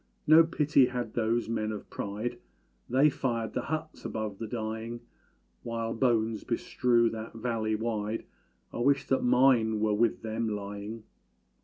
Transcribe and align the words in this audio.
No 0.25 0.43
pity 0.43 0.87
had 0.87 1.13
those 1.13 1.47
men 1.47 1.71
of 1.71 1.87
pride, 1.91 2.39
They 2.89 3.07
fired 3.11 3.53
the 3.53 3.61
huts 3.61 4.03
above 4.03 4.39
the 4.39 4.47
dying! 4.47 5.01
While 5.61 5.93
bones 5.93 6.43
bestrew 6.43 7.07
that 7.11 7.33
valley 7.35 7.75
wide 7.75 8.25
I 8.73 8.77
wish 8.77 9.05
that 9.09 9.21
mine 9.21 9.79
were 9.79 9.93
with 9.93 10.23
them 10.23 10.49
lying! 10.49 11.03